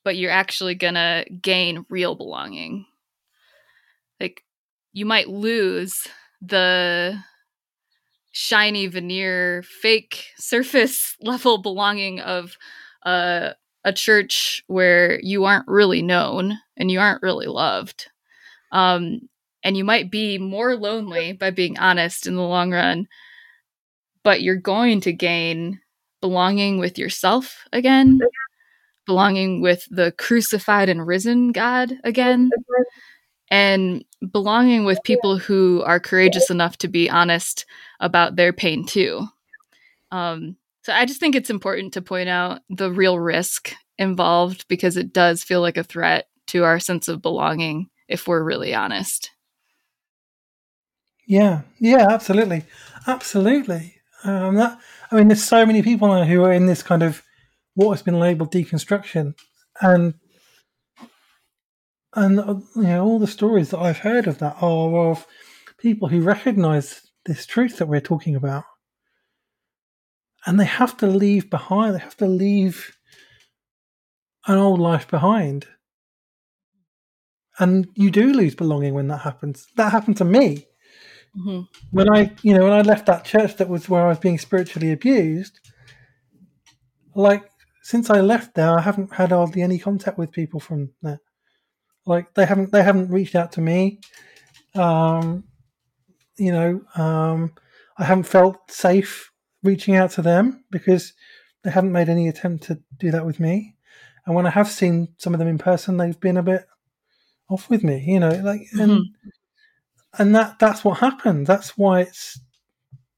[0.04, 2.84] but you're actually going to gain real belonging.
[4.20, 4.44] Like
[4.92, 6.06] you might lose
[6.40, 7.18] the
[8.32, 12.56] shiny veneer, fake surface level belonging of
[13.04, 13.50] uh,
[13.84, 18.08] a church where you aren't really known and you aren't really loved.
[18.72, 19.28] Um,
[19.64, 23.06] and you might be more lonely by being honest in the long run,
[24.24, 25.80] but you're going to gain
[26.20, 28.20] belonging with yourself again,
[29.06, 32.50] belonging with the crucified and risen God again,
[33.50, 37.66] and belonging with people who are courageous enough to be honest
[38.00, 39.26] about their pain too.
[40.10, 44.96] Um, so I just think it's important to point out the real risk involved because
[44.96, 49.30] it does feel like a threat to our sense of belonging if we're really honest.
[51.26, 52.64] Yeah, yeah, absolutely,
[53.06, 53.94] absolutely.
[54.24, 54.78] Um, that
[55.10, 57.22] I mean, there's so many people now who are in this kind of
[57.74, 59.34] what has been labelled deconstruction,
[59.80, 60.14] and
[62.14, 65.26] and uh, you know all the stories that I've heard of that are of
[65.78, 68.64] people who recognise this truth that we're talking about,
[70.46, 71.94] and they have to leave behind.
[71.94, 72.96] They have to leave
[74.46, 75.66] an old life behind,
[77.58, 79.66] and you do lose belonging when that happens.
[79.76, 80.66] That happened to me
[81.36, 81.62] Mm-hmm.
[81.90, 84.38] when I, you know, when I left that church that was where I was being
[84.38, 85.58] spiritually abused,
[87.14, 87.44] like
[87.82, 91.20] since I left there, I haven't had hardly any contact with people from there.
[92.06, 94.00] Like they haven't, they haven't reached out to me.
[94.74, 95.44] Um,
[96.36, 97.52] you know, um,
[97.98, 99.30] I haven't felt safe
[99.62, 101.12] reaching out to them because
[101.62, 103.76] they haven't made any attempt to do that with me.
[104.26, 106.66] And when I have seen some of them in person, they've been a bit
[107.48, 108.04] off with me.
[108.06, 109.02] You know, like and Mhm.
[110.18, 111.46] and that that's what happened.
[111.46, 112.40] That's why it's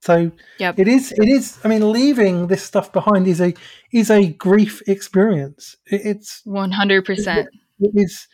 [0.01, 0.33] so.
[0.59, 0.79] Yep.
[0.79, 1.13] It is.
[1.13, 1.59] It is.
[1.65, 3.55] I mean, leaving this stuff behind is a
[3.93, 5.77] is a grief experience.
[5.87, 7.49] It, it's One hundred percent.
[7.81, 8.27] it is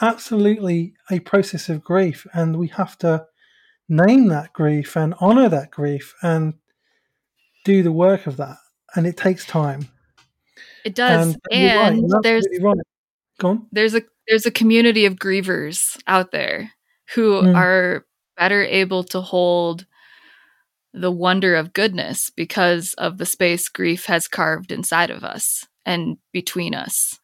[0.00, 3.26] absolutely a process of grief, and we have to
[3.88, 6.54] name that grief and honor that grief and
[7.64, 8.56] do the work of that.
[8.94, 9.88] And it takes time.
[10.84, 11.34] It does.
[11.34, 12.76] And you're right, there's right.
[13.72, 16.72] There's a there's a community of grievers out there
[17.14, 17.56] who Mm.
[17.56, 19.86] are better able to hold
[20.92, 26.16] the wonder of goodness because of the space grief has carved inside of us and
[26.32, 27.20] between us.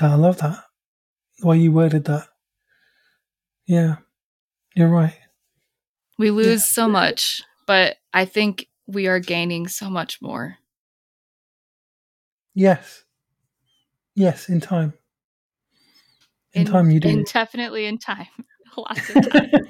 [0.00, 0.58] I love that.
[1.38, 2.26] The way you worded that.
[3.66, 3.96] Yeah,
[4.74, 5.16] you're right.
[6.18, 10.58] We lose so much, but I think we are gaining so much more.
[12.54, 13.04] Yes.
[14.14, 14.92] Yes, in time.
[16.52, 17.24] In, time, you do.
[17.24, 18.28] Definitely in time.
[18.76, 19.50] Lots of time.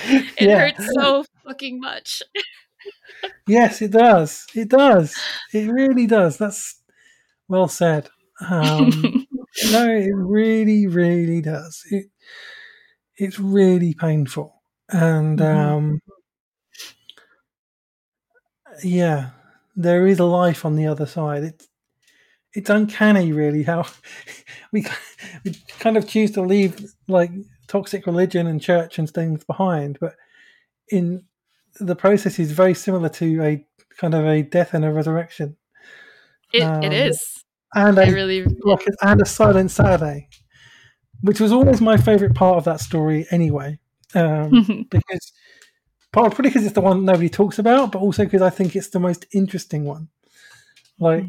[0.00, 0.58] It Yeah.
[0.58, 2.22] hurts so fucking much.
[3.48, 4.46] Yes, it does.
[4.54, 5.16] It does.
[5.54, 6.36] It really does.
[6.36, 6.80] That's
[7.48, 8.08] well said.
[8.46, 9.17] Um,
[9.64, 11.82] no, it really, really does.
[11.90, 12.06] It
[13.16, 15.44] it's really painful, and Mhm.
[15.46, 16.00] um,
[18.82, 19.30] yeah,
[19.76, 21.44] there is a life on the other side.
[21.44, 21.68] It's
[22.54, 23.86] it's uncanny, really, how
[24.72, 24.86] we
[25.44, 26.78] we kind of choose to leave
[27.08, 27.30] like
[27.68, 30.16] toxic religion and church and things behind, but
[30.90, 31.24] in
[31.80, 33.66] the process is very similar to a
[33.98, 35.56] kind of a death and a resurrection,
[36.52, 37.37] It, Um, it is.
[37.74, 40.28] And I a really like and a silent Saturday,
[41.20, 43.78] which was always my favorite part of that story anyway.
[44.14, 45.32] Um, because
[46.12, 49.00] partly because it's the one nobody talks about, but also because I think it's the
[49.00, 50.08] most interesting one.
[50.98, 51.26] Like,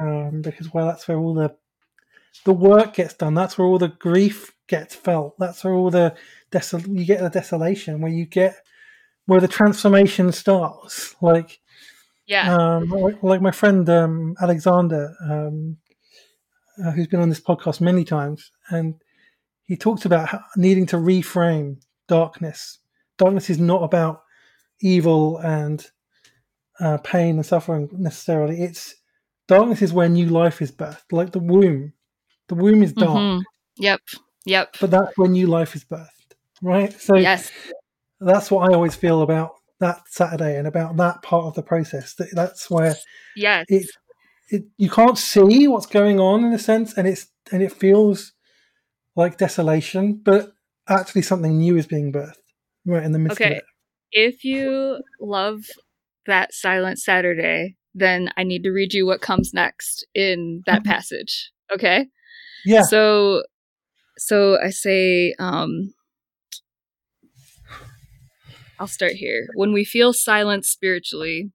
[0.00, 1.56] um, because well, that's where all the
[2.44, 3.34] the work gets done.
[3.34, 5.38] That's where all the grief gets felt.
[5.38, 6.14] That's where all the
[6.50, 8.56] desol- you get the desolation, where you get
[9.26, 11.14] where the transformation starts.
[11.20, 11.60] Like,
[12.28, 12.54] yeah.
[12.54, 15.78] um, like, like my friend um, Alexander, um,
[16.84, 18.94] uh, who's been on this podcast many times, and
[19.64, 22.78] he talks about how, needing to reframe darkness.
[23.16, 24.22] Darkness is not about
[24.80, 25.84] evil and
[26.80, 28.62] uh, pain and suffering necessarily.
[28.62, 28.94] It's
[29.48, 31.92] darkness is where new life is birthed, like the womb.
[32.48, 33.42] The womb is dark, Mhm.
[33.78, 34.00] Yep.
[34.46, 34.76] Yep.
[34.80, 36.92] but that's where new life is birthed, right?
[37.00, 37.50] So yes.
[38.20, 42.14] that's what I always feel about that Saturday and about that part of the process.
[42.14, 42.96] That that's where
[43.36, 43.66] Yes.
[43.68, 43.90] it,
[44.50, 48.32] it you can't see what's going on in a sense, and it's and it feels
[49.16, 50.52] like desolation, but
[50.88, 52.34] actually something new is being birthed
[52.86, 53.56] right in the midst of Okay.
[53.56, 53.64] it.
[54.12, 55.64] if you love
[56.26, 60.86] that silent Saturday, then I need to read you what comes next in that Mhm.
[60.86, 61.50] passage.
[61.72, 62.06] Okay?
[62.64, 63.44] Yeah, So
[64.18, 65.92] so I say um
[68.78, 69.48] I'll start here.
[69.54, 71.50] When we feel silent spiritually,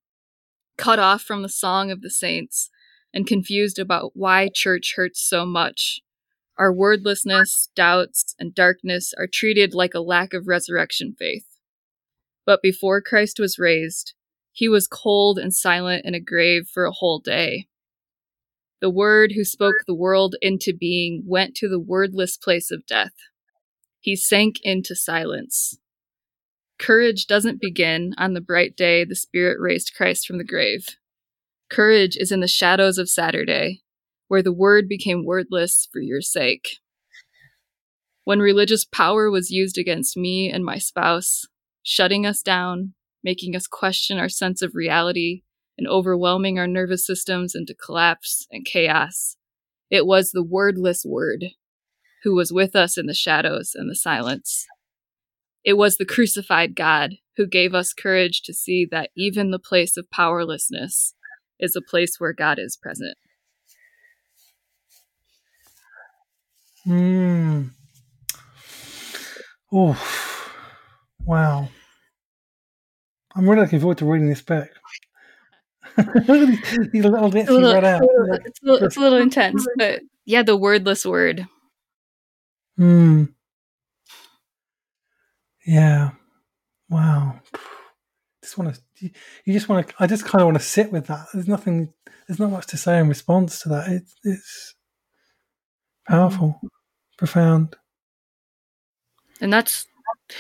[0.77, 2.69] cut off from the song of the saints,
[3.13, 6.01] and confused about why church hurts so much,
[6.57, 11.45] our wordlessness, doubts, and darkness are treated like a lack of resurrection faith.
[12.45, 14.13] But before Christ was raised,
[14.51, 17.67] he was cold and silent in a grave for a whole day.
[18.81, 23.13] The Word who spoke the world into being went to the wordless place of death.
[23.99, 25.79] He sank into silence.
[26.83, 30.85] Courage doesn't begin on the bright day the Spirit raised Christ from the grave.
[31.69, 33.83] Courage is in the shadows of Saturday,
[34.27, 36.79] where the Word became wordless for your sake.
[38.25, 41.45] When religious power was used against me and my spouse,
[41.83, 45.43] shutting us down, making us question our sense of reality,
[45.77, 49.37] and overwhelming our nervous systems into collapse and chaos,
[49.89, 51.45] it was the wordless word.
[52.23, 54.65] who was with us in the shadows and the silence.
[55.63, 59.97] It was the crucified God who gave us courage to see that even the place
[59.97, 61.13] of powerlessness
[61.59, 63.17] is a place where God is present.
[66.83, 67.63] Hmm.
[69.71, 69.97] Oh,
[71.25, 71.69] wow.
[73.35, 74.69] I'm really looking forward to reading this book.
[75.97, 78.01] These little bits It's a you little, read out.
[78.45, 81.47] it's a little, it's a little intense, but yeah, the wordless word.
[82.77, 83.25] Hmm.
[85.65, 86.11] Yeah.
[86.89, 87.39] Wow.
[88.41, 89.09] Just want to.
[89.45, 89.93] You just want to.
[89.99, 91.27] I just kind of want to sit with that.
[91.33, 91.93] There's nothing.
[92.27, 93.89] There's not much to say in response to that.
[93.89, 94.75] It's it's
[96.07, 96.67] powerful, mm-hmm.
[97.17, 97.75] profound.
[99.41, 99.87] And that's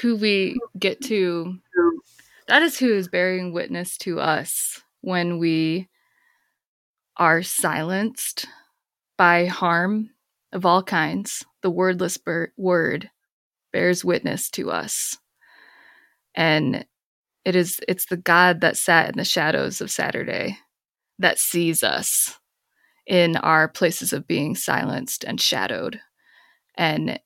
[0.01, 1.57] who we get to.
[2.47, 5.87] That is who is bearing witness to us when we
[7.17, 8.45] are silenced
[9.17, 10.09] by harm
[10.51, 11.45] of all kinds.
[11.61, 12.17] The wordless
[12.57, 13.09] word
[13.73, 15.17] bears witness to us.
[16.35, 16.85] And
[17.43, 20.57] it is it's the God that sat in the shadows of Saturday
[21.19, 22.39] that sees us
[23.05, 25.99] in our places of being silenced and shadowed.
[26.75, 27.19] And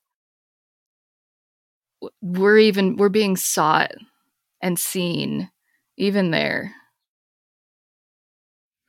[2.20, 3.92] we're even we're being sought
[4.60, 5.50] and seen
[5.96, 6.72] even there.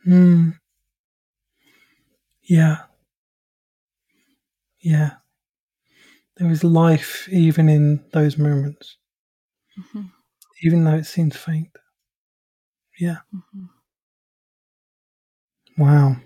[0.03, 0.51] Hmm.
[2.43, 2.78] Yeah.
[4.80, 5.12] Yeah.
[6.39, 8.97] There is life even in those moments,
[9.77, 10.11] Mhm,
[10.63, 11.71] even though it seems faint.
[12.99, 13.21] Yeah.
[13.33, 13.69] mhm.
[15.79, 16.17] Wow.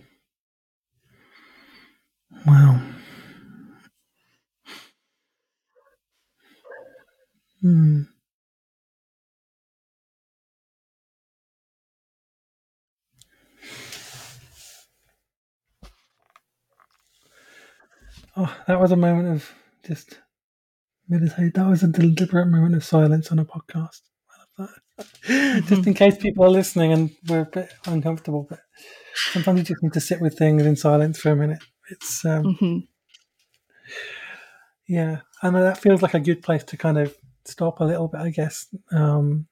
[2.46, 2.80] Wow.
[7.62, 8.04] Hmm.
[18.38, 19.52] Oh, that was a moment of
[19.86, 20.20] just
[21.08, 21.54] meditate.
[21.56, 24.02] That was a deliberate moment of silence on a podcast.
[24.58, 25.64] I love that.
[25.68, 28.60] just in case people are listening and we're a bit uncomfortable, but
[29.32, 31.64] sometimes you just need to sit with things in silence for a minute.
[31.90, 32.88] It's um, Mhm.
[34.88, 37.16] yeah, and that feels like a good place to kind of
[37.46, 39.48] stop a little bit, I guess, um,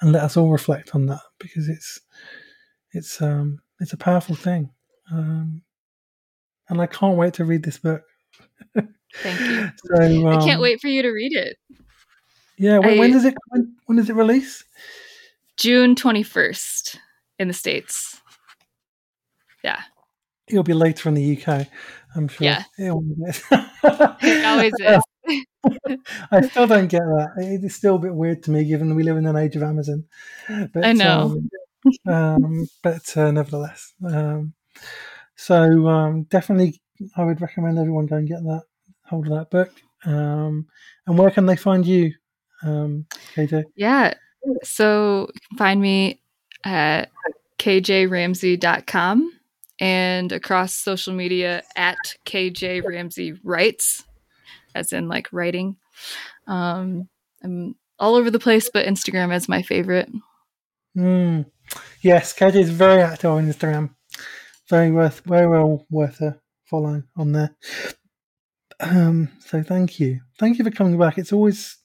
[0.00, 2.00] and let us all reflect on that because it's
[2.92, 4.70] it's um, it's a powerful thing,
[5.12, 5.62] um,
[6.68, 8.02] and I can't wait to read this book.
[9.16, 9.70] Thank you.
[9.84, 11.56] So um, I can't wait for you to read it.
[12.56, 14.64] Yeah, when, when does it when, when does it release?
[15.56, 16.96] June 21st
[17.38, 18.20] in the States.
[19.62, 19.80] Yeah,
[20.50, 21.66] It'll be later in the UK,
[22.16, 22.44] I'm sure.
[22.44, 22.62] Yeah.
[24.20, 25.02] Be- always is.
[26.32, 27.28] I still don't get that.
[27.36, 29.62] It is still a bit weird to me, given we live in an age of
[29.62, 30.04] Amazon.
[30.48, 31.38] But, I know.
[32.06, 34.54] Um, um, but uh, nevertheless, um,
[35.36, 36.80] so um, definitely,
[37.16, 38.64] I would recommend everyone go and get that
[39.10, 39.70] hold of that book.
[40.06, 40.66] Um,
[41.06, 42.14] and where can they find you,
[42.62, 43.64] um, KJ?
[43.76, 44.14] Yeah.
[44.62, 46.22] So you can find me
[46.64, 47.10] at
[47.58, 49.32] kjramsey.com
[49.80, 54.04] and across social media at KJ Ramsey Writes,
[54.74, 55.76] as in like writing.
[56.46, 57.08] Um,
[57.42, 60.10] I'm all over the place, but Instagram is my favorite.
[60.96, 61.46] Mm.
[62.02, 63.90] Yes, KJ is very active on Instagram.
[64.68, 67.56] Very worth, very well worth a follow on there.
[68.80, 71.18] Um, so thank you, thank you for coming back.
[71.18, 71.76] It's always,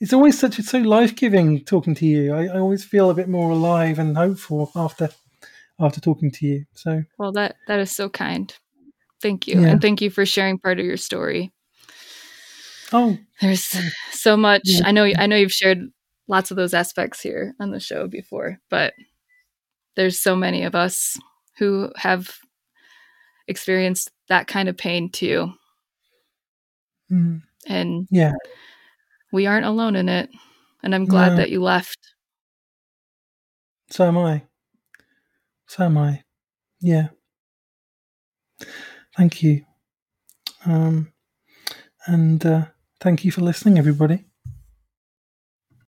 [0.00, 2.34] it's always such it's so life giving talking to you.
[2.34, 5.08] I, I always feel a bit more alive and hopeful after
[5.80, 6.64] after talking to you.
[6.74, 8.54] So Well, that that is so kind.
[9.22, 9.68] Thank you, Yeah.
[9.68, 11.52] and thank you for sharing part of your story.
[12.92, 13.74] oh There's
[14.12, 14.62] so much.
[14.64, 14.86] Yeah.
[14.86, 15.04] I know.
[15.04, 15.78] I know you've shared
[16.28, 18.92] lots of those aspects here on the show before, but
[19.96, 21.16] there's so many of us
[21.58, 22.36] who have
[23.48, 25.52] experienced that kind of pain too,
[27.10, 28.32] mm, and yeah,
[29.32, 30.30] we aren't alone in it.
[30.82, 31.36] And I'm glad No.
[31.36, 31.98] that you left.
[33.90, 34.42] so am I.
[35.66, 36.22] So am I.
[36.80, 37.08] Yeah.
[39.16, 39.64] Thank you.
[40.64, 41.12] Um,
[42.06, 42.66] and uh,
[43.00, 44.24] thank you for listening, everybody.